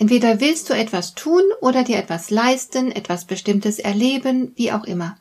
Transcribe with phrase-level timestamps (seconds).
[0.00, 5.18] Entweder willst du etwas tun oder dir etwas leisten, etwas Bestimmtes erleben, wie auch immer.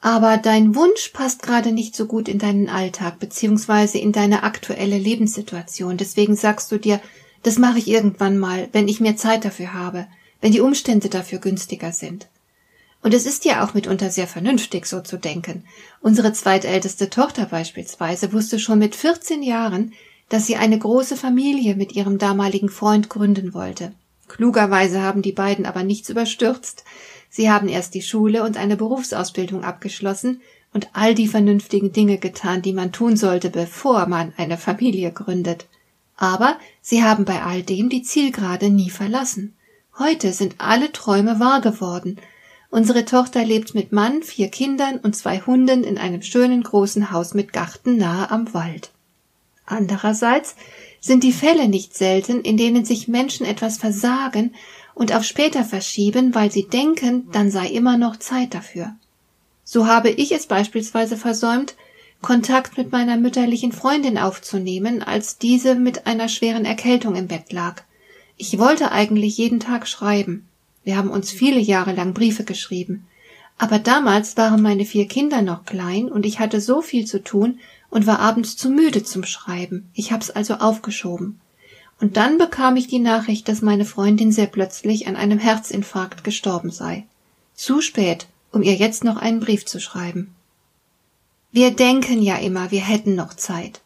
[0.00, 4.98] Aber dein Wunsch passt gerade nicht so gut in deinen Alltag beziehungsweise in deine aktuelle
[4.98, 5.96] Lebenssituation.
[5.96, 7.00] Deswegen sagst du dir,
[7.44, 10.08] das mache ich irgendwann mal, wenn ich mehr Zeit dafür habe,
[10.40, 12.26] wenn die Umstände dafür günstiger sind.
[13.00, 15.66] Und es ist ja auch mitunter sehr vernünftig, so zu denken.
[16.00, 19.92] Unsere zweitälteste Tochter beispielsweise wusste schon mit 14 Jahren,
[20.28, 23.92] dass sie eine große Familie mit ihrem damaligen Freund gründen wollte.
[24.28, 26.84] Klugerweise haben die beiden aber nichts überstürzt.
[27.30, 30.40] Sie haben erst die Schule und eine Berufsausbildung abgeschlossen
[30.72, 35.66] und all die vernünftigen Dinge getan, die man tun sollte, bevor man eine Familie gründet.
[36.16, 39.54] Aber sie haben bei all dem die Zielgerade nie verlassen.
[39.98, 42.18] Heute sind alle Träume wahr geworden.
[42.70, 47.34] Unsere Tochter lebt mit Mann, vier Kindern und zwei Hunden in einem schönen großen Haus
[47.34, 48.90] mit Garten nahe am Wald.
[49.66, 50.56] Andererseits
[51.00, 54.54] sind die Fälle nicht selten, in denen sich Menschen etwas versagen
[54.94, 58.94] und auf später verschieben, weil sie denken, dann sei immer noch Zeit dafür.
[59.64, 61.74] So habe ich es beispielsweise versäumt,
[62.20, 67.82] Kontakt mit meiner mütterlichen Freundin aufzunehmen, als diese mit einer schweren Erkältung im Bett lag.
[68.36, 70.46] Ich wollte eigentlich jeden Tag schreiben.
[70.84, 73.06] Wir haben uns viele Jahre lang Briefe geschrieben.
[73.58, 77.60] Aber damals waren meine vier Kinder noch klein und ich hatte so viel zu tun,
[77.94, 79.88] und war abends zu müde zum Schreiben.
[79.94, 81.40] Ich hab's also aufgeschoben.
[82.00, 86.72] Und dann bekam ich die Nachricht, dass meine Freundin sehr plötzlich an einem Herzinfarkt gestorben
[86.72, 87.06] sei.
[87.54, 90.34] Zu spät, um ihr jetzt noch einen Brief zu schreiben.
[91.52, 93.80] Wir denken ja immer, wir hätten noch Zeit.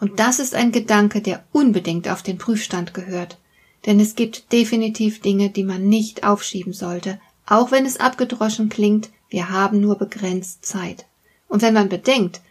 [0.00, 3.38] Und das ist ein Gedanke, der unbedingt auf den Prüfstand gehört.
[3.86, 9.08] Denn es gibt definitiv Dinge, die man nicht aufschieben sollte, auch wenn es abgedroschen klingt,
[9.30, 11.06] wir haben nur begrenzt Zeit.
[11.48, 12.42] Und wenn man bedenkt,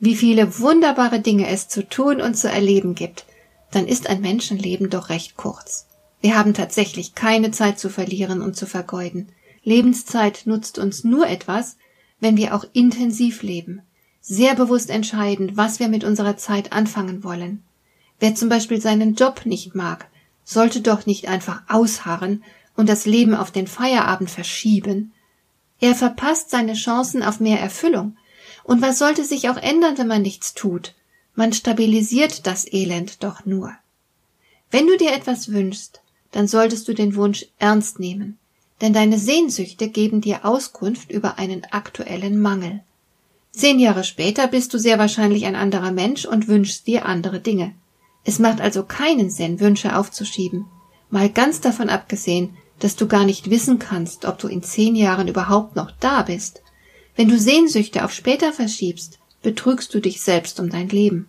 [0.00, 3.26] wie viele wunderbare Dinge es zu tun und zu erleben gibt,
[3.70, 5.86] dann ist ein Menschenleben doch recht kurz.
[6.22, 9.28] Wir haben tatsächlich keine Zeit zu verlieren und zu vergeuden.
[9.62, 11.76] Lebenszeit nutzt uns nur etwas,
[12.18, 13.82] wenn wir auch intensiv leben,
[14.20, 17.62] sehr bewusst entscheiden, was wir mit unserer Zeit anfangen wollen.
[18.18, 20.08] Wer zum Beispiel seinen Job nicht mag,
[20.44, 22.42] sollte doch nicht einfach ausharren
[22.76, 25.12] und das Leben auf den Feierabend verschieben.
[25.78, 28.16] Er verpasst seine Chancen auf mehr Erfüllung
[28.64, 30.94] und was sollte sich auch ändern, wenn man nichts tut?
[31.34, 33.72] Man stabilisiert das Elend doch nur.
[34.70, 36.00] Wenn du dir etwas wünschst,
[36.32, 38.38] dann solltest du den Wunsch ernst nehmen,
[38.80, 42.80] denn deine Sehnsüchte geben dir Auskunft über einen aktuellen Mangel.
[43.52, 47.74] Zehn Jahre später bist du sehr wahrscheinlich ein anderer Mensch und wünschst dir andere Dinge.
[48.24, 50.66] Es macht also keinen Sinn, Wünsche aufzuschieben.
[51.10, 55.26] Mal ganz davon abgesehen, dass du gar nicht wissen kannst, ob du in zehn Jahren
[55.26, 56.62] überhaupt noch da bist
[57.20, 61.28] wenn du Sehnsüchte auf später verschiebst, betrügst du dich selbst um dein Leben.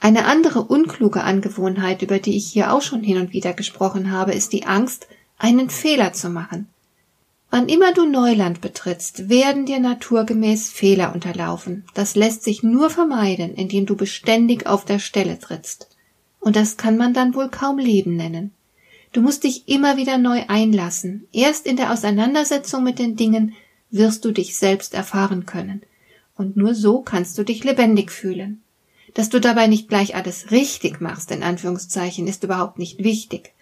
[0.00, 4.32] Eine andere unkluge Angewohnheit, über die ich hier auch schon hin und wieder gesprochen habe,
[4.32, 5.06] ist die Angst,
[5.38, 6.66] einen Fehler zu machen.
[7.52, 11.84] Wann immer du Neuland betrittst, werden dir naturgemäß Fehler unterlaufen.
[11.94, 15.86] Das lässt sich nur vermeiden, indem du beständig auf der Stelle trittst.
[16.40, 18.50] Und das kann man dann wohl kaum Leben nennen.
[19.12, 21.28] Du musst dich immer wieder neu einlassen.
[21.32, 23.54] Erst in der Auseinandersetzung mit den Dingen
[23.96, 25.82] wirst du dich selbst erfahren können.
[26.36, 28.62] Und nur so kannst du dich lebendig fühlen.
[29.14, 33.52] Dass du dabei nicht gleich alles richtig machst, in Anführungszeichen, ist überhaupt nicht wichtig.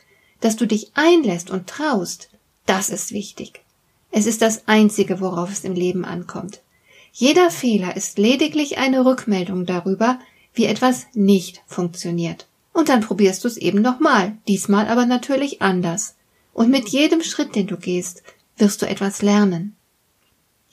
[0.40, 2.30] Dass du dich einlässt und traust,
[2.66, 3.60] das ist wichtig.
[4.10, 6.60] Es ist das Einzige, worauf es im Leben ankommt.
[7.12, 10.18] Jeder Fehler ist lediglich eine Rückmeldung darüber,
[10.54, 12.46] wie etwas nicht funktioniert.
[12.72, 16.16] Und dann probierst du es eben nochmal, diesmal aber natürlich anders.
[16.52, 18.22] Und mit jedem Schritt, den du gehst,
[18.56, 19.76] wirst du etwas lernen.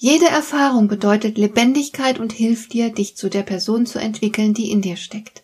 [0.03, 4.81] Jede Erfahrung bedeutet Lebendigkeit und hilft dir, dich zu der Person zu entwickeln, die in
[4.81, 5.44] dir steckt.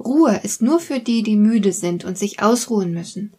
[0.00, 3.34] Ruhe ist nur für die, die müde sind und sich ausruhen müssen.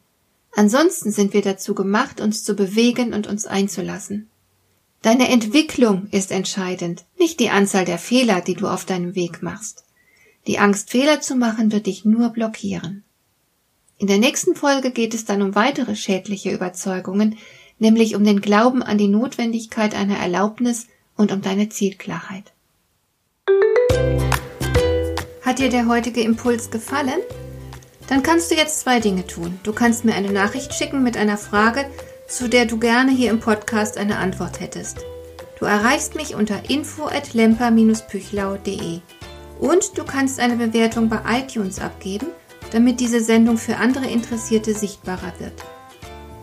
[0.55, 4.29] Ansonsten sind wir dazu gemacht, uns zu bewegen und uns einzulassen.
[5.01, 9.83] Deine Entwicklung ist entscheidend, nicht die Anzahl der Fehler, die du auf deinem Weg machst.
[10.45, 13.03] Die Angst, Fehler zu machen, wird dich nur blockieren.
[13.97, 17.35] In der nächsten Folge geht es dann um weitere schädliche Überzeugungen,
[17.79, 22.51] nämlich um den Glauben an die Notwendigkeit einer Erlaubnis und um deine Zielklarheit.
[25.41, 27.21] Hat dir der heutige Impuls gefallen?
[28.07, 29.59] Dann kannst du jetzt zwei Dinge tun.
[29.63, 31.85] Du kannst mir eine Nachricht schicken mit einer Frage,
[32.27, 35.05] zu der du gerne hier im Podcast eine Antwort hättest.
[35.59, 38.99] Du erreichst mich unter info@lemper-püchlau.de.
[39.59, 42.27] Und du kannst eine Bewertung bei iTunes abgeben,
[42.71, 45.53] damit diese Sendung für andere Interessierte sichtbarer wird.